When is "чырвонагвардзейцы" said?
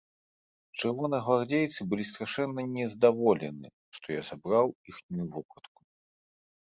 0.77-1.81